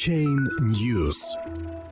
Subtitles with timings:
[0.00, 1.16] Chain News.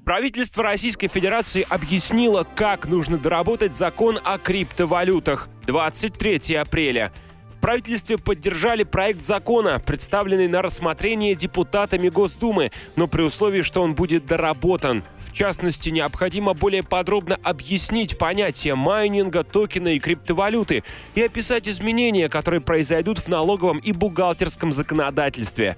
[0.03, 7.13] Правительство Российской Федерации объяснило, как нужно доработать закон о криптовалютах 23 апреля.
[7.55, 13.95] В правительстве поддержали проект закона, представленный на рассмотрение депутатами Госдумы, но при условии, что он
[13.95, 15.05] будет доработан.
[15.19, 20.83] В частности, необходимо более подробно объяснить понятия майнинга, токена и криптовалюты
[21.15, 25.77] и описать изменения, которые произойдут в налоговом и бухгалтерском законодательстве.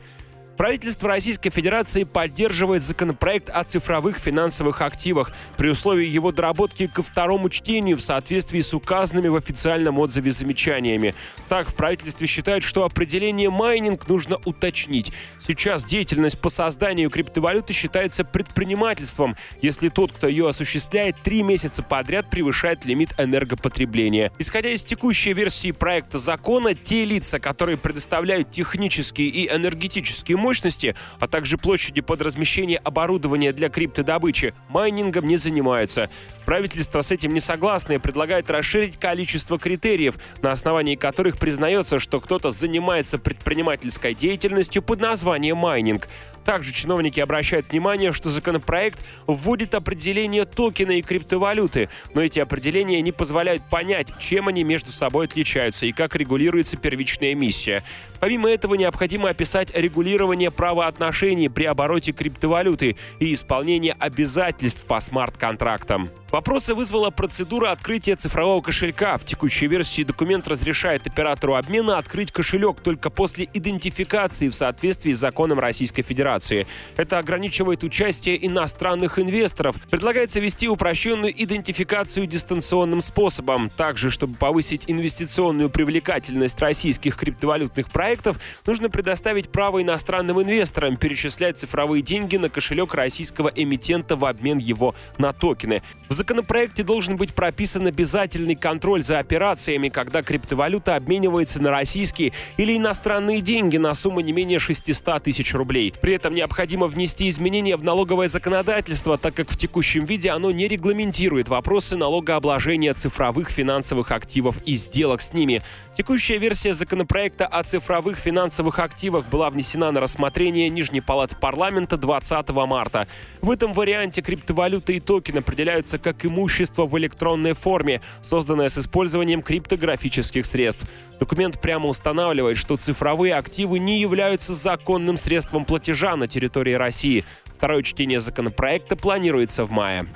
[0.60, 7.48] Правительство Российской Федерации поддерживает законопроект о цифровых финансовых активах при условии его доработки ко второму
[7.48, 11.14] чтению в соответствии с указанными в официальном отзыве замечаниями.
[11.48, 15.12] Так, в правительстве считают, что определение майнинг нужно уточнить.
[15.38, 22.28] Сейчас деятельность по созданию криптовалюты считается предпринимательством, если тот, кто ее осуществляет, три месяца подряд
[22.28, 24.30] превышает лимит энергопотребления.
[24.38, 30.96] Исходя из текущей версии проекта закона, те лица, которые предоставляют технические и энергетические мощности, мощности,
[31.20, 36.10] а также площади под размещение оборудования для криптодобычи, майнингом не занимаются.
[36.44, 42.18] Правительство с этим не согласно и предлагает расширить количество критериев, на основании которых признается, что
[42.18, 46.08] кто-то занимается предпринимательской деятельностью под названием майнинг.
[46.50, 48.98] Также чиновники обращают внимание, что законопроект
[49.28, 55.26] вводит определение токена и криптовалюты, но эти определения не позволяют понять, чем они между собой
[55.26, 57.84] отличаются и как регулируется первичная эмиссия.
[58.18, 66.10] Помимо этого, необходимо описать регулирование правоотношений при обороте криптовалюты и исполнение обязательств по смарт-контрактам.
[66.30, 69.16] Вопросы вызвала процедура открытия цифрового кошелька.
[69.16, 75.18] В текущей версии документ разрешает оператору обмена открыть кошелек только после идентификации в соответствии с
[75.18, 76.68] законом Российской Федерации.
[76.96, 79.74] Это ограничивает участие иностранных инвесторов.
[79.90, 83.68] Предлагается ввести упрощенную идентификацию дистанционным способом.
[83.68, 92.02] Также, чтобы повысить инвестиционную привлекательность российских криптовалютных проектов, нужно предоставить право иностранным инвесторам перечислять цифровые
[92.02, 95.82] деньги на кошелек российского эмитента в обмен его на токены.
[96.08, 102.76] В законопроекте должен быть прописан обязательный контроль за операциями, когда криптовалюта обменивается на российские или
[102.76, 105.94] иностранные деньги на сумму не менее 600 тысяч рублей.
[105.98, 110.68] При этом необходимо внести изменения в налоговое законодательство, так как в текущем виде оно не
[110.68, 115.62] регламентирует вопросы налогообложения цифровых финансовых активов и сделок с ними.
[115.96, 122.50] Текущая версия законопроекта о цифровых финансовых активах была внесена на рассмотрение Нижней палаты парламента 20
[122.50, 123.08] марта.
[123.40, 128.78] В этом варианте криптовалюты и токены определяются как как имущество в электронной форме, созданное с
[128.78, 130.84] использованием криптографических средств.
[131.20, 137.24] Документ прямо устанавливает, что цифровые активы не являются законным средством платежа на территории России.
[137.56, 140.06] Второе чтение законопроекта планируется в мае.